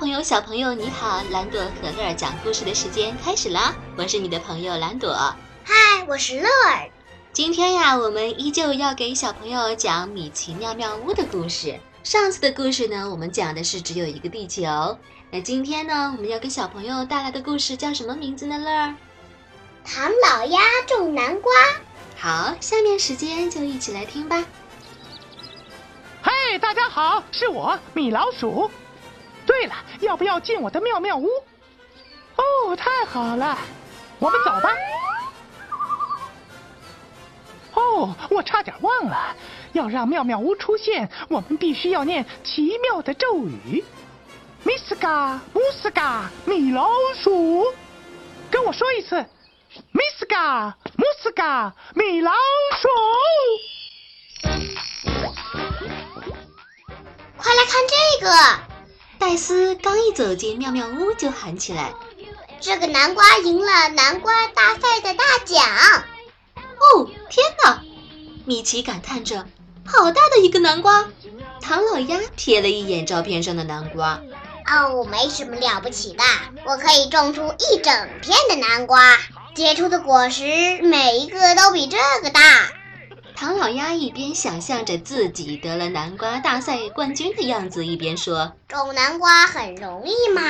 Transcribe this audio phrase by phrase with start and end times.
[0.00, 1.22] 朋友、小朋友，你好！
[1.30, 3.74] 蓝朵和乐儿讲故事的时间开始啦！
[3.98, 5.12] 我是你的朋友蓝朵。
[5.62, 5.74] 嗨，
[6.08, 6.88] 我是乐儿。
[7.34, 11.78] 今天呀，我们依旧要给小朋友讲米奇妙妙屋的故事。
[12.02, 14.96] 上次的故事呢，我们讲的是只有一个地球。
[15.30, 18.58] 那今天呢，我们要给小朋友带来的故事叫什么名字呢？
[18.58, 18.94] 乐儿，
[19.84, 21.52] 唐老鸭种南瓜。
[22.16, 24.46] 好，下面时间就一起来听吧。
[26.22, 28.70] 嘿，大家好，是我米老鼠。
[29.50, 31.26] 对了，要不要进我的妙妙屋？
[32.36, 33.58] 哦，太好了，
[34.20, 34.70] 我们走吧。
[37.74, 39.34] 哦，我差点忘了，
[39.72, 43.84] 要让妙妙屋出现，我们必须要念奇妙的咒语。
[44.62, 46.88] 米斯嘎姆斯嘎米老
[47.20, 47.66] 鼠，
[48.52, 49.16] 跟我说一次，
[49.90, 52.30] 米斯嘎姆斯嘎米老
[52.80, 52.88] 鼠。
[57.36, 58.69] 快来看这个！
[59.20, 61.92] 戴斯刚一走进妙妙屋，就喊起来
[62.58, 65.62] ：“这个南瓜赢了南瓜大赛的大奖！”
[66.56, 67.82] 哦，天哪！
[68.46, 69.46] 米奇感叹着
[69.84, 71.06] ：“好大的一个南瓜！”
[71.60, 74.22] 唐老鸭瞥了一眼照片上的南瓜
[74.66, 76.24] ：“哦，没什么了不起的，
[76.64, 79.18] 我可以种出一整片的南瓜，
[79.54, 82.40] 结出的果实每一个都比这个大。”
[83.40, 90.42] 唐老鸭一边想象着自己得了南瓜大赛冠军的样子，一边说：“种南瓜很容易嘛。”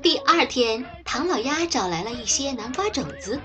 [0.00, 3.38] 第二天，唐老鸭找来了一些南瓜种子，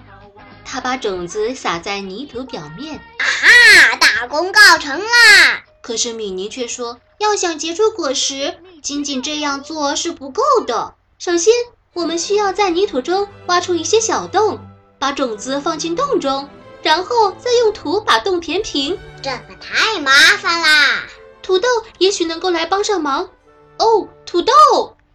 [0.64, 2.96] 他把种子撒在泥土表面。
[2.96, 3.98] 啊哈！
[3.98, 5.66] 大功告成啦！
[5.82, 10.96] 可是米妮却说：“要想结出果实，仅仅这样做是不够的。
[11.20, 11.54] 首先，
[11.92, 14.58] 我们需要在泥土中挖出一些小洞，
[14.98, 16.48] 把种子放进洞中。”
[16.88, 21.04] 然后再用土把洞填平，这可太麻烦啦！
[21.42, 23.30] 土豆也许能够来帮上忙。
[23.78, 24.54] 哦，土豆，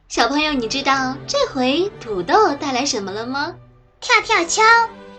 [0.07, 3.55] 小朋友，你知道这回土豆带来什么了吗？
[4.03, 4.63] 跳跳敲、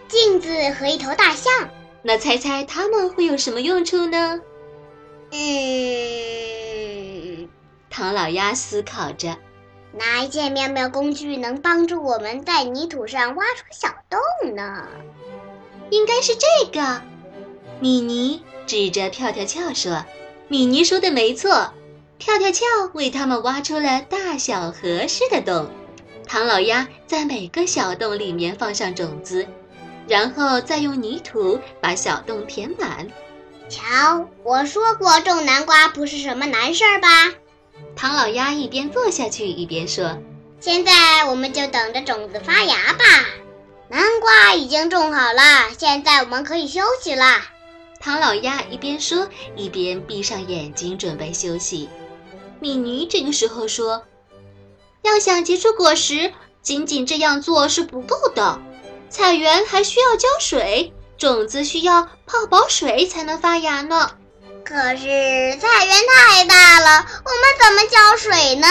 [0.08, 1.52] 镜子和一头大象。
[2.04, 4.40] 那猜猜它们会有什么用处呢？
[5.32, 5.40] 嗯，
[7.90, 9.36] 唐老鸭思考着，
[9.92, 14.20] 哪一件妙妙工具能帮助我们在泥土上挖出小洞
[14.56, 14.88] 呢？
[15.94, 17.04] 应该是这个，
[17.80, 20.04] 米妮指着跳跳跳说
[20.50, 21.72] ：“米妮说的没错，
[22.18, 25.70] 跳跳跳为他们挖出了大小合适的洞。
[26.26, 29.46] 唐老鸭在每个小洞里面放上种子，
[30.08, 33.08] 然后再用泥土把小洞填满。
[33.70, 37.08] 瞧，我说过种南瓜不是什么难事儿吧？”
[37.96, 40.18] 唐老鸭一边坐下去一边说
[40.60, 43.06] ：“现在我们就等着种子发芽吧。”
[43.94, 47.42] 南瓜已经种好了，现在我们可以休息了。
[48.00, 51.88] 唐老鸭一边说，一边闭上眼睛准备休息。
[52.60, 54.04] 米妮这个时候说
[55.04, 56.34] ：“要想结出果实，
[56.64, 58.60] 仅仅这样做是不够的。
[59.12, 64.10] 菜园还需要浇水，种子需要泡饱水才能发芽呢。
[64.66, 65.06] 可是
[65.60, 68.68] 菜园太大了，我们怎么浇水呢？”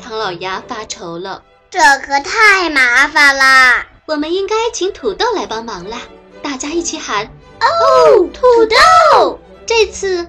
[0.00, 5.96] 唐老鸭发愁了：“这可太麻烦了。”我们应该请土豆来帮忙了！
[6.42, 7.26] 大家一起喊
[7.60, 10.28] ：“哦，土豆！”这次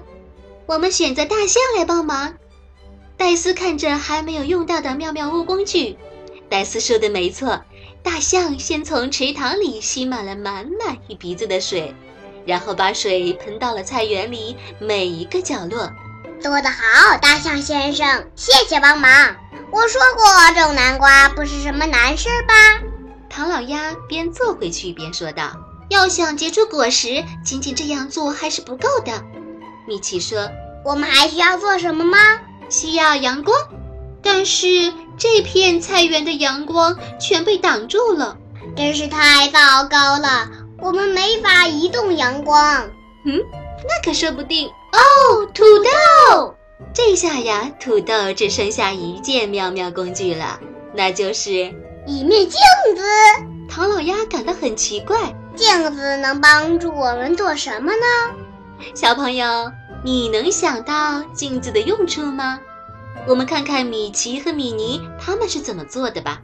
[0.64, 2.34] 我们选择大象来帮忙。
[3.18, 5.96] 戴斯看着还没有用到的妙妙屋工具，
[6.48, 7.62] 戴斯说的没错。
[8.02, 11.94] 大象先从池塘里吸满了满满一鼻子的水，
[12.46, 15.90] 然后把水喷到了菜园里每一个角落。
[16.40, 19.36] 做得好，大象先生，谢谢帮忙。
[19.70, 22.54] 我说过种南瓜不是什么难事吧？
[23.36, 25.52] 唐老鸭边坐回去边说道
[25.90, 29.22] ：“要想结出果实，仅仅这样做还是不够的。”
[29.86, 30.48] 米奇说
[30.82, 32.16] ：“我们还需要做什么吗？
[32.70, 33.54] 需要阳光，
[34.22, 38.38] 但是这片菜园的阳光全被挡住了，
[38.74, 40.48] 真是太糟糕了。
[40.78, 42.88] 我们没法移动阳光。
[43.26, 43.44] 嗯，
[43.86, 45.44] 那可说不定哦。
[45.52, 46.54] 土豆，
[46.94, 50.58] 这下呀，土豆只剩下一件妙妙工具了，
[50.94, 51.74] 那就是。”
[52.06, 52.60] 一面镜
[52.94, 53.02] 子，
[53.68, 55.34] 唐老鸭感到很奇怪。
[55.56, 58.36] 镜子能帮助我们做什么呢？
[58.94, 59.72] 小朋友，
[60.04, 62.60] 你能想到镜子的用处吗？
[63.26, 66.40] 我们看看米奇和米妮他们是怎么做的吧。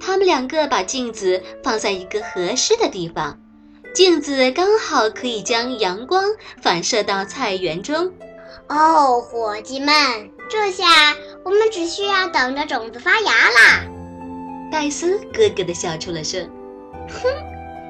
[0.00, 3.38] 他们两个把镜子放在一个合适的地方，
[3.92, 6.22] 镜子刚好可以将阳光
[6.62, 8.12] 反射到菜园中。
[8.68, 9.94] 哦，伙计们，
[10.48, 10.84] 这下
[11.44, 13.84] 我们只需要等着种子发芽啦。
[14.70, 16.48] 戴斯咯咯地笑出了声，
[17.08, 17.28] 哼！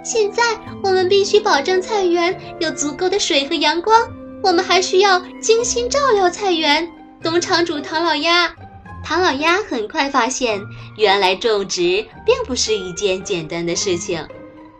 [0.05, 0.43] 现在
[0.83, 4.09] 我们必须保证菜园有足够的水和阳光。
[4.43, 6.89] 我们还需要精心照料菜园。
[7.23, 8.55] 农场主唐老鸭，
[9.03, 10.61] 唐老鸭很快发现，
[10.97, 14.25] 原来种植并不是一件简单的事情。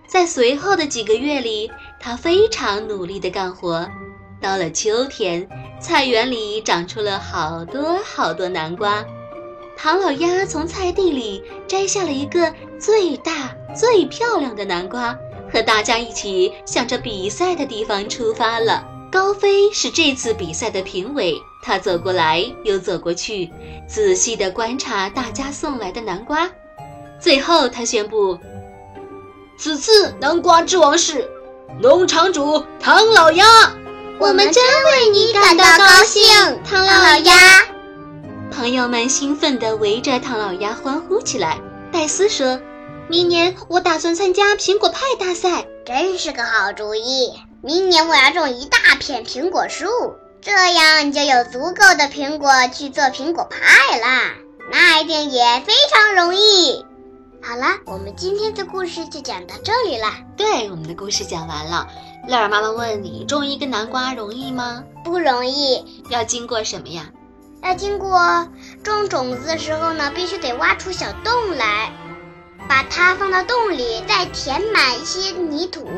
[0.07, 3.89] 在随后的几个月里，他非常努力地干活。
[4.41, 5.49] 到了秋天，
[5.81, 9.05] 菜园里长出了好多好多南瓜。
[9.77, 15.17] 唐老鸭从菜地里摘下了一个最大、最漂亮的南瓜，
[15.53, 18.85] 和大家一起向着比赛的地方出发了。
[19.13, 23.51] 高飞是这次比赛的评委，他走过来又走过去，
[23.87, 26.51] 仔细地观察大家送来的南瓜。
[27.21, 28.39] 最后，他宣布
[29.57, 31.31] ：“此次南瓜之王是
[31.81, 33.45] 农场主唐老鸭。”
[34.19, 36.25] 我们真为你感到高兴，
[36.65, 37.76] 唐老鸭。
[38.57, 41.61] 朋友们兴奋地围着唐老鸭欢呼起来。
[41.93, 42.59] 戴斯说
[43.07, 47.35] ：“明年我打算参加苹果派大赛，真是个好主意。
[47.61, 49.85] 明年我要种一大片苹果树，
[50.41, 54.33] 这样你就有足够的苹果去做苹果派啦。
[54.73, 56.83] 那一定也非常容易。”
[57.45, 60.09] 好了，我们今天的故事就讲到这里了。
[60.35, 61.87] 对，我们的故事讲完了。
[62.27, 64.83] 乐儿妈妈问你：种一个南瓜容易吗？
[65.05, 65.85] 不容易。
[66.09, 67.11] 要经过什么呀？
[67.63, 68.49] 要经过
[68.83, 71.93] 种种子的时候呢，必须得挖出小洞来，
[72.69, 75.89] 把它放到洞里，再填满一些泥土，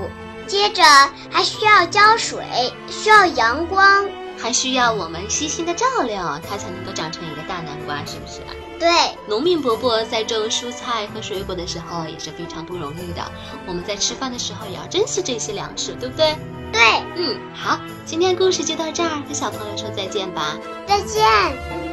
[0.47, 0.83] 接着
[1.31, 2.45] 还需要浇水，
[2.89, 4.09] 需要阳光。
[4.41, 8.41] 还需要我们悉心的照料，它才能够长成一个大南瓜，是不是？
[8.79, 8.89] 对，
[9.27, 13.33] 农民伯伯在种蔬菜和水果的时候也是非常不容易的。
[13.67, 16.37] 我们在吃饭的时候也要珍惜这些粮食，对不对？
[16.73, 16.81] 对，
[17.17, 20.57] 嗯，好，今天故事就到这儿，和小朋友说再见吧。
[20.87, 21.88] 再见。